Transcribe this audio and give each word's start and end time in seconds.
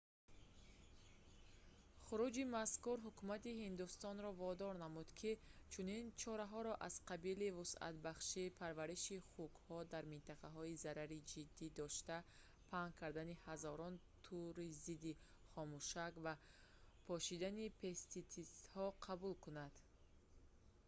хуруҷи 2.05 2.43
мазкур 2.57 2.97
ҳукумати 3.07 3.57
ҳиндустонро 3.61 4.29
водор 4.43 4.73
намуд 4.85 5.09
ки 5.19 5.31
чунин 5.73 6.03
чораҳоро 6.21 6.73
аз 6.87 6.95
қабили 7.09 7.47
вусъатбахшии 7.59 8.53
парвариши 8.59 9.23
хукҳо 9.29 9.77
дар 9.93 10.03
минтақаҳои 10.13 10.79
зарари 10.83 11.25
ҷиддӣ 11.31 11.67
дошта 11.81 12.17
паҳн 12.71 12.91
кардани 13.01 13.39
ҳазорон 13.45 13.93
тӯри 14.25 14.67
зидди 14.85 15.13
хомӯшак 15.53 16.13
ва 16.25 16.33
пошидани 17.07 17.65
пеститсидҳо 17.81 18.85
қабул 19.05 19.33
кунад 19.43 19.73